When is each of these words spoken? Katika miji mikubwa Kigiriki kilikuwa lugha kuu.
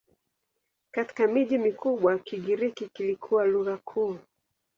Katika 0.91 1.27
miji 1.27 1.57
mikubwa 1.57 2.19
Kigiriki 2.19 2.89
kilikuwa 2.89 3.45
lugha 3.45 3.77
kuu. 3.77 4.17